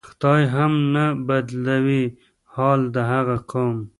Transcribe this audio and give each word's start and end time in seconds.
"خدای 0.09 0.43
هم 0.55 0.73
نه 0.93 1.05
بدلوي 1.27 2.03
حال 2.53 2.79
د 2.95 2.97
هغه 3.11 3.37
قوم". 3.51 3.77